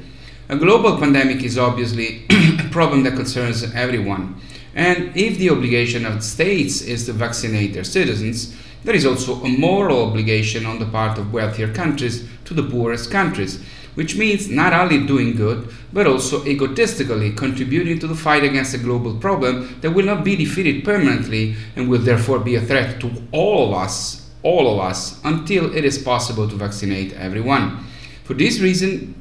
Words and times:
A 0.48 0.56
global 0.56 0.98
pandemic 0.98 1.42
is 1.44 1.58
obviously 1.58 2.24
a 2.30 2.68
problem 2.70 3.02
that 3.04 3.14
concerns 3.14 3.62
everyone. 3.74 4.40
And 4.74 5.14
if 5.16 5.38
the 5.38 5.50
obligation 5.50 6.06
of 6.06 6.24
states 6.24 6.80
is 6.80 7.04
to 7.06 7.12
vaccinate 7.12 7.74
their 7.74 7.84
citizens, 7.84 8.56
there 8.82 8.94
is 8.94 9.04
also 9.04 9.42
a 9.44 9.48
moral 9.48 10.06
obligation 10.08 10.64
on 10.64 10.78
the 10.78 10.86
part 10.86 11.18
of 11.18 11.32
wealthier 11.32 11.72
countries 11.72 12.26
to 12.46 12.54
the 12.54 12.62
poorest 12.62 13.10
countries 13.10 13.62
which 13.94 14.16
means 14.16 14.48
not 14.48 14.72
only 14.72 15.06
doing 15.06 15.34
good, 15.36 15.68
but 15.92 16.06
also 16.06 16.44
egotistically 16.44 17.32
contributing 17.32 17.98
to 17.98 18.06
the 18.06 18.14
fight 18.14 18.44
against 18.44 18.74
a 18.74 18.78
global 18.78 19.14
problem 19.16 19.78
that 19.80 19.90
will 19.90 20.04
not 20.04 20.24
be 20.24 20.36
defeated 20.36 20.84
permanently 20.84 21.54
and 21.76 21.88
will 21.88 22.00
therefore 22.00 22.38
be 22.38 22.54
a 22.54 22.60
threat 22.60 23.00
to 23.00 23.10
all 23.32 23.68
of 23.68 23.74
us, 23.82 24.30
all 24.42 24.72
of 24.72 24.80
us, 24.80 25.20
until 25.24 25.74
it 25.74 25.84
is 25.84 25.98
possible 25.98 26.48
to 26.48 26.54
vaccinate 26.56 27.12
everyone. 27.14 27.84
For 28.24 28.34
this 28.34 28.60
reason, 28.60 29.19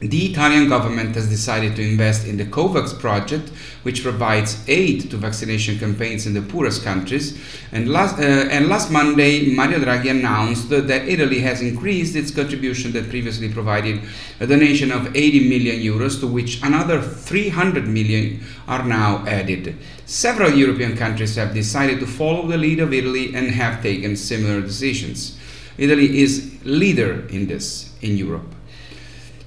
the 0.00 0.30
Italian 0.30 0.66
government 0.66 1.14
has 1.14 1.28
decided 1.28 1.76
to 1.76 1.86
invest 1.86 2.26
in 2.26 2.38
the 2.38 2.46
COVAX 2.46 2.98
project, 2.98 3.50
which 3.82 4.02
provides 4.02 4.64
aid 4.66 5.10
to 5.10 5.18
vaccination 5.18 5.78
campaigns 5.78 6.26
in 6.26 6.32
the 6.32 6.40
poorest 6.40 6.82
countries. 6.82 7.38
And 7.70 7.86
last, 7.86 8.18
uh, 8.18 8.22
and 8.22 8.68
last 8.68 8.90
Monday, 8.90 9.54
Mario 9.54 9.78
Draghi 9.78 10.10
announced 10.10 10.70
that 10.70 10.90
Italy 11.06 11.40
has 11.40 11.60
increased 11.60 12.16
its 12.16 12.30
contribution 12.30 12.92
that 12.92 13.10
previously 13.10 13.52
provided 13.52 14.00
a 14.40 14.46
donation 14.46 14.90
of 14.90 15.14
80 15.14 15.50
million 15.50 15.76
euros, 15.82 16.18
to 16.20 16.26
which 16.26 16.62
another 16.62 17.02
300 17.02 17.86
million 17.86 18.42
are 18.68 18.82
now 18.82 19.22
added. 19.26 19.76
Several 20.06 20.50
European 20.50 20.96
countries 20.96 21.36
have 21.36 21.52
decided 21.52 22.00
to 22.00 22.06
follow 22.06 22.46
the 22.46 22.56
lead 22.56 22.80
of 22.80 22.94
Italy 22.94 23.34
and 23.34 23.50
have 23.50 23.82
taken 23.82 24.16
similar 24.16 24.62
decisions. 24.62 25.38
Italy 25.76 26.20
is 26.22 26.58
leader 26.64 27.26
in 27.28 27.46
this 27.46 27.92
in 28.00 28.16
Europe. 28.16 28.54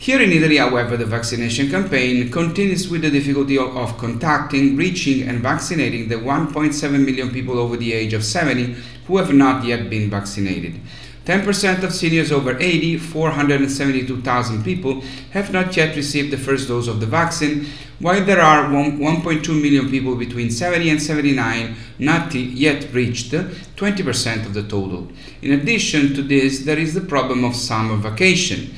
Here 0.03 0.21
in 0.21 0.33
Italy, 0.33 0.57
however, 0.57 0.97
the 0.97 1.05
vaccination 1.05 1.69
campaign 1.69 2.29
continues 2.29 2.89
with 2.89 3.03
the 3.03 3.09
difficulty 3.09 3.57
of, 3.57 3.97
contacting, 3.97 4.75
reaching, 4.75 5.25
and 5.29 5.39
vaccinating 5.39 6.09
the 6.09 6.15
1.7 6.15 7.05
million 7.05 7.31
people 7.31 7.57
over 7.57 7.77
the 7.77 7.93
age 7.93 8.11
of 8.11 8.25
70 8.25 8.75
who 9.07 9.15
have 9.15 9.33
not 9.33 9.63
yet 9.63 9.89
been 9.89 10.09
vaccinated. 10.09 10.77
10% 11.23 11.83
of 11.83 11.93
seniors 11.93 12.33
over 12.33 12.59
80, 12.59 12.97
472,000 12.97 14.61
people, 14.65 15.01
have 15.31 15.53
not 15.53 15.77
yet 15.77 15.95
received 15.95 16.33
the 16.33 16.37
first 16.37 16.67
dose 16.67 16.89
of 16.89 16.99
the 16.99 17.05
vaccine, 17.05 17.65
while 17.99 18.25
there 18.25 18.41
are 18.41 18.65
1.2 18.65 19.47
million 19.61 19.89
people 19.89 20.17
between 20.17 20.51
70 20.51 20.89
and 20.89 21.01
79 21.01 21.77
not 21.99 22.35
yet 22.35 22.93
reached 22.93 23.31
20% 23.31 24.45
of 24.45 24.53
the 24.53 24.63
total. 24.63 25.07
In 25.41 25.53
addition 25.53 26.13
to 26.13 26.21
this, 26.21 26.65
there 26.65 26.77
is 26.77 26.93
the 26.93 26.99
problem 26.99 27.45
of 27.45 27.55
summer 27.55 27.95
vacation 27.95 28.75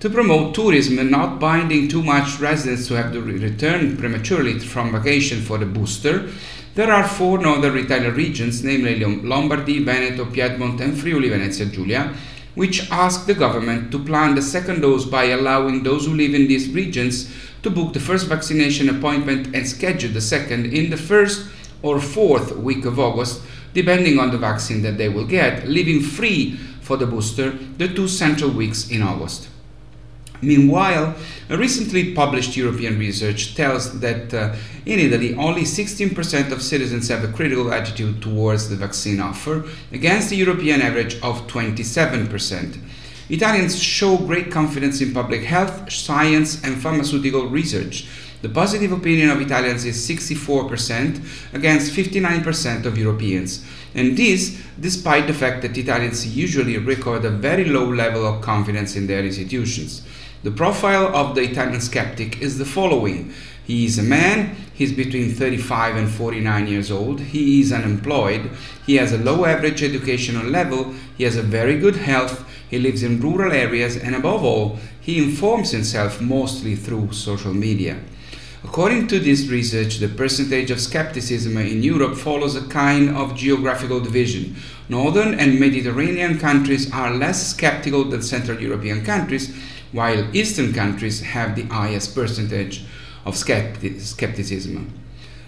to 0.00 0.10
promote 0.10 0.54
tourism, 0.54 0.98
and 0.98 1.10
not 1.10 1.40
binding 1.40 1.88
too 1.88 2.02
much 2.02 2.38
residents 2.38 2.86
to 2.86 2.94
have 2.94 3.12
to 3.12 3.20
return 3.22 3.96
prematurely 3.96 4.58
from 4.58 4.92
vacation 4.92 5.40
for 5.40 5.56
the 5.58 5.66
booster, 5.66 6.28
there 6.74 6.92
are 6.92 7.08
four 7.08 7.38
northern 7.38 7.78
Italian 7.78 8.14
regions, 8.14 8.62
namely 8.62 9.00
Lombardy, 9.00 9.82
Veneto, 9.82 10.26
Piedmont, 10.26 10.80
and 10.82 10.98
Friuli 10.98 11.30
Venezia 11.30 11.66
Giulia, 11.66 12.14
which 12.54 12.90
ask 12.90 13.26
the 13.26 13.34
government 13.34 13.90
to 13.90 13.98
plan 13.98 14.34
the 14.34 14.42
second 14.42 14.82
dose 14.82 15.06
by 15.06 15.24
allowing 15.24 15.82
those 15.82 16.04
who 16.04 16.14
live 16.14 16.34
in 16.34 16.46
these 16.46 16.68
regions 16.70 17.34
to 17.62 17.70
book 17.70 17.94
the 17.94 18.00
first 18.00 18.26
vaccination 18.26 18.90
appointment 18.90 19.54
and 19.54 19.66
schedule 19.66 20.12
the 20.12 20.20
second 20.20 20.66
in 20.66 20.90
the 20.90 20.96
first 20.96 21.46
or 21.82 21.98
fourth 21.98 22.54
week 22.56 22.84
of 22.84 22.98
August, 22.98 23.42
depending 23.72 24.18
on 24.18 24.30
the 24.30 24.38
vaccine 24.38 24.82
that 24.82 24.98
they 24.98 25.08
will 25.08 25.26
get, 25.26 25.66
leaving 25.66 26.00
free 26.00 26.56
for 26.82 26.98
the 26.98 27.06
booster 27.06 27.50
the 27.78 27.88
two 27.88 28.06
central 28.06 28.50
weeks 28.50 28.90
in 28.90 29.02
August. 29.02 29.48
Meanwhile, 30.42 31.14
a 31.48 31.56
recently 31.56 32.14
published 32.14 32.56
European 32.56 32.98
research 32.98 33.54
tells 33.54 34.00
that 34.00 34.34
uh, 34.34 34.54
in 34.84 34.98
Italy 34.98 35.34
only 35.34 35.62
16% 35.62 36.52
of 36.52 36.62
citizens 36.62 37.08
have 37.08 37.24
a 37.24 37.32
critical 37.32 37.72
attitude 37.72 38.20
towards 38.20 38.68
the 38.68 38.76
vaccine 38.76 39.20
offer, 39.20 39.64
against 39.92 40.30
the 40.30 40.36
European 40.36 40.82
average 40.82 41.14
of 41.22 41.46
27%. 41.46 42.78
Italians 43.28 43.82
show 43.82 44.16
great 44.18 44.52
confidence 44.52 45.00
in 45.00 45.12
public 45.12 45.42
health, 45.42 45.90
science, 45.90 46.62
and 46.62 46.80
pharmaceutical 46.80 47.48
research. 47.48 48.06
The 48.42 48.48
positive 48.48 48.92
opinion 48.92 49.30
of 49.30 49.40
Italians 49.40 49.84
is 49.84 49.96
64% 50.08 51.54
against 51.54 51.92
59% 51.92 52.84
of 52.84 52.96
Europeans. 52.96 53.64
And 53.94 54.16
this 54.16 54.62
despite 54.78 55.26
the 55.26 55.34
fact 55.34 55.62
that 55.62 55.76
Italians 55.76 56.36
usually 56.36 56.76
record 56.78 57.24
a 57.24 57.30
very 57.30 57.64
low 57.64 57.88
level 57.88 58.26
of 58.26 58.42
confidence 58.42 58.94
in 58.94 59.06
their 59.06 59.24
institutions. 59.24 60.02
The 60.46 60.52
profile 60.52 61.08
of 61.08 61.34
the 61.34 61.40
Italian 61.40 61.80
skeptic 61.80 62.40
is 62.40 62.56
the 62.56 62.64
following. 62.64 63.32
He 63.64 63.84
is 63.84 63.98
a 63.98 64.02
man, 64.04 64.54
he's 64.72 64.92
between 64.92 65.34
35 65.34 65.96
and 65.96 66.08
49 66.08 66.68
years 66.68 66.88
old, 66.88 67.18
he 67.18 67.60
is 67.60 67.72
unemployed, 67.72 68.50
he 68.86 68.94
has 68.94 69.10
a 69.10 69.18
low 69.18 69.44
average 69.44 69.82
educational 69.82 70.46
level, 70.46 70.94
he 71.18 71.24
has 71.24 71.34
a 71.34 71.42
very 71.42 71.80
good 71.80 71.96
health, 71.96 72.48
he 72.70 72.78
lives 72.78 73.02
in 73.02 73.20
rural 73.20 73.50
areas, 73.50 73.96
and 73.96 74.14
above 74.14 74.44
all, 74.44 74.78
he 75.00 75.18
informs 75.18 75.72
himself 75.72 76.20
mostly 76.20 76.76
through 76.76 77.10
social 77.10 77.52
media. 77.52 77.98
According 78.62 79.08
to 79.08 79.18
this 79.18 79.48
research, 79.48 79.98
the 79.98 80.08
percentage 80.08 80.70
of 80.70 80.80
skepticism 80.80 81.56
in 81.56 81.82
Europe 81.82 82.16
follows 82.16 82.54
a 82.54 82.68
kind 82.68 83.16
of 83.16 83.34
geographical 83.34 83.98
division. 83.98 84.54
Northern 84.88 85.34
and 85.34 85.58
Mediterranean 85.58 86.38
countries 86.38 86.92
are 86.92 87.14
less 87.14 87.48
skeptical 87.48 88.04
than 88.04 88.22
Central 88.22 88.60
European 88.60 89.04
countries, 89.04 89.52
while 89.96 90.36
Eastern 90.36 90.74
countries 90.74 91.22
have 91.22 91.56
the 91.56 91.62
highest 91.62 92.14
percentage 92.14 92.84
of 93.24 93.34
skepti- 93.34 93.98
skepticism. 93.98 94.92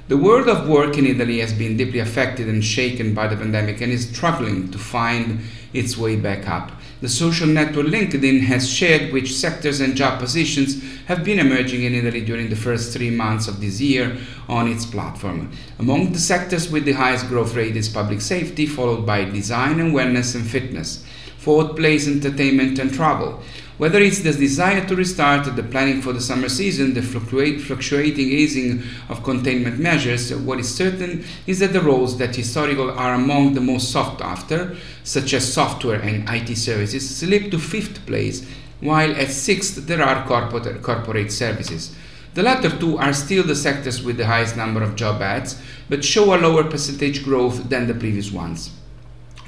The 0.09 0.17
world 0.17 0.49
of 0.49 0.67
work 0.67 0.97
in 0.97 1.05
Italy 1.05 1.41
has 1.41 1.53
been 1.53 1.77
deeply 1.77 1.99
affected 1.99 2.49
and 2.49 2.65
shaken 2.65 3.13
by 3.13 3.29
the 3.29 3.37
pandemic 3.37 3.83
and 3.83 3.93
is 3.93 4.09
struggling 4.09 4.71
to 4.71 4.79
find 4.79 5.41
its 5.75 5.99
way 5.99 6.17
back 6.17 6.49
up. 6.49 6.73
The 7.03 7.11
social 7.11 7.47
network 7.47 7.89
LinkedIn 7.89 8.41
has 8.41 8.69
shared 8.71 9.13
which 9.13 9.37
sectors 9.37 9.81
and 9.81 9.95
job 9.95 10.19
positions 10.19 10.83
have 11.09 11.25
been 11.25 11.39
emerging 11.39 11.83
in 11.83 11.95
Italy 11.95 12.23
during 12.23 12.49
the 12.49 12.57
first 12.57 12.93
three 12.93 13.11
months 13.11 13.49
of 13.49 13.61
this 13.61 13.83
year 13.83 14.17
on 14.49 14.67
its 14.67 14.87
platform. 14.87 15.53
Among 15.79 16.13
the 16.13 16.19
sectors 16.19 16.73
with 16.73 16.87
the 16.87 16.93
highest 16.93 17.29
growth 17.29 17.55
rate 17.55 17.77
is 17.77 17.91
public 17.91 18.23
safety, 18.23 18.65
followed 18.65 19.05
by 19.05 19.25
design 19.25 19.79
and 19.79 19.95
wellness 19.95 20.35
and 20.35 20.45
fitness, 20.45 21.05
fourth 21.37 21.77
place 21.77 22.09
entertainment 22.09 22.79
and 22.79 22.93
travel. 22.93 23.43
Whether 23.79 24.01
it's 24.01 24.19
the 24.19 24.33
desire 24.33 24.85
to 24.89 24.97
restart 24.97 25.55
the 25.55 25.63
planning 25.63 26.03
for 26.03 26.13
the 26.13 26.21
summer 26.21 26.49
season, 26.49 26.95
the 26.95 27.01
fluctuating 27.01 28.29
easing 28.29 28.83
of 29.09 29.23
containment 29.23 29.79
measures, 29.79 30.35
what 30.35 30.59
is 30.59 30.75
certain 30.75 31.25
is 31.47 31.61
that 31.61 31.73
the 31.73 31.81
roles 31.81 32.19
that 32.19 32.35
historical 32.35 32.91
are 32.91 33.15
among 33.15 33.55
the 33.55 33.61
most 33.61 33.93
sought 33.93 34.21
after, 34.21 34.77
such 35.05 35.33
as 35.33 35.53
software 35.53 36.01
and 36.01 36.29
IT 36.29 36.57
services, 36.57 37.09
slip 37.09 37.53
to 37.53 37.59
fifth 37.61 38.05
place, 38.05 38.45
while 38.81 39.13
at 39.15 39.31
sixth 39.31 39.87
there 39.87 40.03
are 40.03 40.27
corporate, 40.27 40.83
corporate 40.83 41.31
services. 41.31 41.95
The 42.35 42.43
latter 42.43 42.77
two 42.77 42.99
are 42.99 43.13
still 43.13 43.45
the 43.45 43.55
sectors 43.55 44.03
with 44.03 44.17
the 44.17 44.27
highest 44.27 44.57
number 44.57 44.83
of 44.83 44.97
job 44.97 45.23
ads, 45.23 45.63
but 45.89 46.05
show 46.05 46.35
a 46.35 46.37
lower 46.37 46.65
percentage 46.65 47.23
growth 47.23 47.69
than 47.69 47.87
the 47.87 47.95
previous 47.95 48.33
ones. 48.33 48.71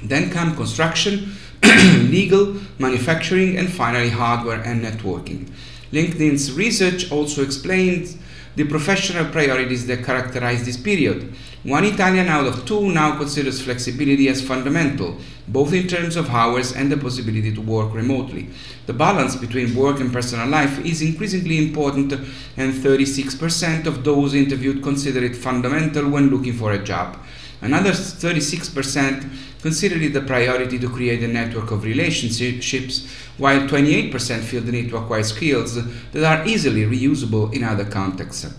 Then 0.03 0.29
come 0.29 0.55
construction, 0.55 1.33
legal, 1.63 2.55
manufacturing, 2.79 3.57
and 3.57 3.71
finally 3.71 4.09
hardware 4.09 4.61
and 4.61 4.83
networking. 4.83 5.51
LinkedIn's 5.91 6.53
research 6.53 7.11
also 7.11 7.43
explains 7.43 8.17
the 8.55 8.65
professional 8.65 9.25
priorities 9.31 9.87
that 9.87 10.03
characterize 10.03 10.65
this 10.65 10.77
period. 10.77 11.33
One 11.63 11.85
Italian 11.85 12.27
out 12.27 12.47
of 12.47 12.65
two 12.65 12.91
now 12.91 13.17
considers 13.17 13.61
flexibility 13.61 14.27
as 14.27 14.41
fundamental, 14.41 15.17
both 15.47 15.73
in 15.73 15.87
terms 15.87 16.15
of 16.15 16.29
hours 16.29 16.73
and 16.73 16.91
the 16.91 16.97
possibility 16.97 17.53
to 17.53 17.61
work 17.61 17.93
remotely. 17.93 18.49
The 18.87 18.93
balance 18.93 19.35
between 19.35 19.75
work 19.75 19.99
and 19.99 20.11
personal 20.11 20.47
life 20.47 20.83
is 20.83 21.01
increasingly 21.01 21.59
important, 21.59 22.13
and 22.57 22.73
36% 22.73 23.85
of 23.85 24.03
those 24.03 24.33
interviewed 24.33 24.83
consider 24.83 25.23
it 25.23 25.35
fundamental 25.35 26.09
when 26.09 26.29
looking 26.29 26.53
for 26.53 26.73
a 26.73 26.83
job. 26.83 27.17
Another 27.61 27.91
36% 27.91 29.29
consider 29.61 29.95
it 29.97 30.15
a 30.15 30.21
priority 30.21 30.79
to 30.79 30.89
create 30.89 31.21
a 31.23 31.27
network 31.27 31.69
of 31.69 31.83
relationships, 31.83 33.07
while 33.37 33.67
28% 33.67 34.41
feel 34.41 34.61
the 34.61 34.71
need 34.71 34.89
to 34.89 34.97
acquire 34.97 35.23
skills 35.23 35.75
that 36.11 36.23
are 36.23 36.45
easily 36.47 36.85
reusable 36.85 37.53
in 37.53 37.63
other 37.63 37.85
contexts. 37.85 38.51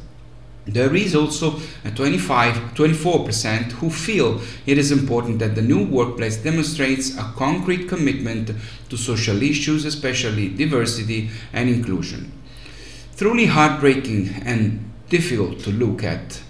There 0.64 0.94
is 0.94 1.16
also 1.16 1.58
a 1.84 1.90
25, 1.90 2.74
24% 2.74 3.72
who 3.72 3.90
feel 3.90 4.40
it 4.64 4.78
is 4.78 4.92
important 4.92 5.40
that 5.40 5.56
the 5.56 5.62
new 5.62 5.84
workplace 5.84 6.36
demonstrates 6.36 7.18
a 7.18 7.32
concrete 7.36 7.88
commitment 7.88 8.52
to 8.88 8.96
social 8.96 9.42
issues, 9.42 9.84
especially 9.84 10.50
diversity 10.50 11.30
and 11.52 11.68
inclusion. 11.68 12.30
Truly 13.16 13.46
heartbreaking 13.46 14.28
and 14.44 14.88
difficult 15.08 15.58
to 15.60 15.70
look 15.70 16.04
at 16.04 16.40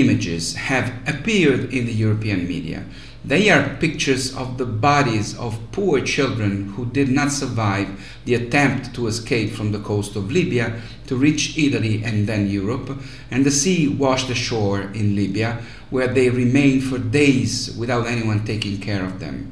images 0.00 0.54
have 0.54 0.92
appeared 1.06 1.72
in 1.72 1.86
the 1.86 1.92
European 1.92 2.46
media. 2.46 2.84
They 3.24 3.50
are 3.50 3.76
pictures 3.80 4.36
of 4.36 4.56
the 4.56 4.66
bodies 4.66 5.36
of 5.36 5.58
poor 5.72 6.00
children 6.00 6.68
who 6.74 6.86
did 6.86 7.08
not 7.08 7.32
survive 7.32 7.88
the 8.24 8.34
attempt 8.34 8.94
to 8.94 9.08
escape 9.08 9.50
from 9.50 9.72
the 9.72 9.80
coast 9.80 10.14
of 10.14 10.30
Libya 10.30 10.80
to 11.08 11.16
reach 11.16 11.58
Italy 11.58 12.04
and 12.04 12.28
then 12.28 12.48
Europe, 12.48 12.96
and 13.30 13.44
the 13.44 13.50
sea 13.50 13.88
washed 13.88 14.30
ashore 14.30 14.82
in 14.82 15.16
Libya, 15.16 15.60
where 15.90 16.06
they 16.06 16.30
remained 16.30 16.84
for 16.84 16.98
days 16.98 17.76
without 17.76 18.06
anyone 18.06 18.44
taking 18.44 18.78
care 18.78 19.04
of 19.04 19.18
them. 19.18 19.50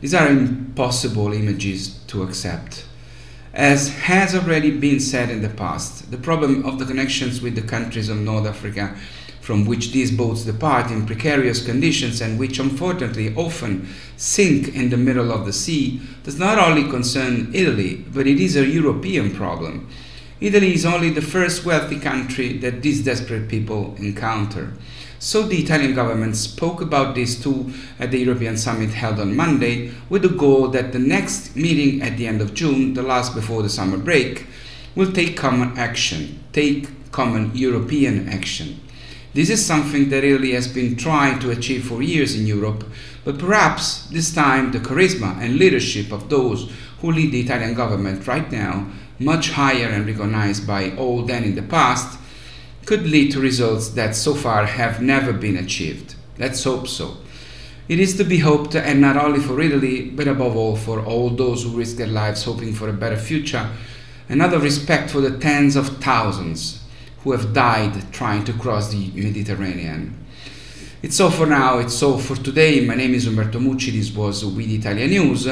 These 0.00 0.14
are 0.14 0.28
impossible 0.28 1.32
images 1.32 1.98
to 2.06 2.22
accept. 2.22 2.86
As 3.52 3.88
has 4.00 4.34
already 4.34 4.70
been 4.70 5.00
said 5.00 5.30
in 5.30 5.42
the 5.42 5.48
past, 5.48 6.10
the 6.10 6.18
problem 6.18 6.64
of 6.64 6.78
the 6.78 6.84
connections 6.84 7.40
with 7.40 7.54
the 7.54 7.62
countries 7.62 8.08
of 8.08 8.18
North 8.18 8.46
Africa 8.46 8.96
from 9.46 9.64
which 9.64 9.92
these 9.92 10.10
boats 10.10 10.42
depart 10.42 10.90
in 10.90 11.06
precarious 11.06 11.64
conditions 11.64 12.20
and 12.20 12.36
which 12.36 12.58
unfortunately 12.58 13.32
often 13.36 13.88
sink 14.16 14.74
in 14.74 14.90
the 14.90 14.96
middle 14.96 15.30
of 15.30 15.46
the 15.46 15.52
sea 15.52 16.00
does 16.24 16.36
not 16.36 16.58
only 16.58 16.82
concern 16.90 17.48
Italy, 17.54 17.94
but 18.12 18.26
it 18.26 18.40
is 18.40 18.56
a 18.56 18.66
European 18.66 19.32
problem. 19.32 19.88
Italy 20.40 20.74
is 20.74 20.84
only 20.84 21.10
the 21.10 21.22
first 21.22 21.64
wealthy 21.64 22.00
country 22.00 22.58
that 22.58 22.82
these 22.82 23.04
desperate 23.04 23.48
people 23.48 23.94
encounter. 23.98 24.72
So 25.20 25.44
the 25.44 25.62
Italian 25.62 25.94
government 25.94 26.34
spoke 26.34 26.80
about 26.80 27.14
this 27.14 27.40
too 27.40 27.72
at 28.00 28.10
the 28.10 28.18
European 28.18 28.56
summit 28.56 28.90
held 28.90 29.20
on 29.20 29.36
Monday 29.36 29.92
with 30.10 30.22
the 30.22 30.28
goal 30.28 30.66
that 30.70 30.90
the 30.90 30.98
next 30.98 31.54
meeting 31.54 32.02
at 32.02 32.16
the 32.16 32.26
end 32.26 32.40
of 32.40 32.52
June, 32.52 32.94
the 32.94 33.02
last 33.02 33.32
before 33.32 33.62
the 33.62 33.70
summer 33.70 33.96
break, 33.96 34.48
will 34.96 35.12
take 35.12 35.36
common 35.36 35.78
action, 35.78 36.40
take 36.52 36.88
common 37.12 37.54
European 37.54 38.28
action. 38.28 38.80
This 39.36 39.50
is 39.50 39.66
something 39.66 40.08
that 40.08 40.24
Italy 40.24 40.52
has 40.52 40.66
been 40.66 40.96
trying 40.96 41.40
to 41.40 41.50
achieve 41.50 41.84
for 41.84 42.00
years 42.00 42.34
in 42.34 42.46
Europe, 42.46 42.84
but 43.22 43.38
perhaps 43.38 44.06
this 44.06 44.34
time 44.34 44.72
the 44.72 44.78
charisma 44.78 45.36
and 45.42 45.56
leadership 45.56 46.10
of 46.10 46.30
those 46.30 46.72
who 47.02 47.12
lead 47.12 47.32
the 47.32 47.42
Italian 47.42 47.74
government 47.74 48.26
right 48.26 48.50
now, 48.50 48.86
much 49.18 49.50
higher 49.50 49.88
and 49.88 50.06
recognized 50.06 50.66
by 50.66 50.96
all 50.96 51.20
than 51.20 51.44
in 51.44 51.54
the 51.54 51.60
past, 51.60 52.18
could 52.86 53.06
lead 53.06 53.30
to 53.32 53.38
results 53.38 53.90
that 53.90 54.16
so 54.16 54.34
far 54.34 54.64
have 54.64 55.02
never 55.02 55.34
been 55.34 55.58
achieved. 55.58 56.14
Let's 56.38 56.64
hope 56.64 56.88
so. 56.88 57.18
It 57.90 58.00
is 58.00 58.16
to 58.16 58.24
be 58.24 58.38
hoped, 58.38 58.74
and 58.74 59.02
not 59.02 59.18
only 59.18 59.40
for 59.40 59.60
Italy, 59.60 60.08
but 60.08 60.28
above 60.28 60.56
all 60.56 60.76
for 60.76 61.04
all 61.04 61.28
those 61.28 61.62
who 61.62 61.76
risk 61.76 61.98
their 61.98 62.06
lives 62.06 62.44
hoping 62.44 62.72
for 62.72 62.88
a 62.88 62.94
better 62.94 63.18
future, 63.18 63.68
of 64.30 64.62
respect 64.62 65.10
for 65.10 65.20
the 65.20 65.36
tens 65.36 65.76
of 65.76 65.98
thousands 65.98 66.85
who 67.26 67.32
have 67.32 67.52
died 67.52 68.12
trying 68.12 68.44
to 68.44 68.52
cross 68.52 68.92
the 68.92 69.10
Mediterranean. 69.10 70.16
It's 71.02 71.18
all 71.18 71.32
for 71.32 71.44
now, 71.44 71.80
it's 71.80 72.00
all 72.00 72.18
for 72.18 72.36
today. 72.36 72.86
My 72.86 72.94
name 72.94 73.14
is 73.14 73.26
Umberto 73.26 73.58
Mucci, 73.58 73.90
this 73.90 74.14
was 74.14 74.44
We 74.44 74.64
the 74.66 74.76
Italians 74.76 75.10
News. 75.10 75.48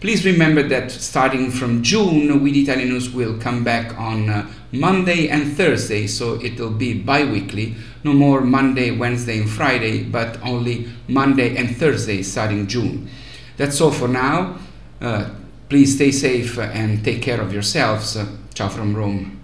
Please 0.00 0.26
remember 0.26 0.62
that 0.64 0.90
starting 0.90 1.50
from 1.50 1.82
June, 1.82 2.42
We 2.42 2.52
the 2.52 2.64
Italians 2.64 2.90
News 2.90 3.10
will 3.14 3.38
come 3.38 3.64
back 3.64 3.98
on 3.98 4.28
uh, 4.28 4.46
Monday 4.72 5.28
and 5.30 5.56
Thursday, 5.56 6.06
so 6.06 6.34
it 6.42 6.60
will 6.60 6.72
be 6.72 6.92
bi 6.92 7.24
weekly. 7.24 7.74
No 8.04 8.12
more 8.12 8.42
Monday, 8.42 8.90
Wednesday, 8.90 9.38
and 9.38 9.48
Friday, 9.48 10.02
but 10.04 10.38
only 10.42 10.90
Monday 11.08 11.56
and 11.56 11.74
Thursday 11.74 12.22
starting 12.22 12.66
June. 12.66 13.08
That's 13.56 13.80
all 13.80 13.92
for 13.92 14.08
now. 14.08 14.58
Uh, 15.00 15.30
please 15.70 15.94
stay 15.94 16.10
safe 16.10 16.58
and 16.58 17.02
take 17.02 17.22
care 17.22 17.40
of 17.40 17.50
yourselves. 17.50 18.14
ciao 18.52 18.68
from 18.68 18.94
Rome. 18.94 19.43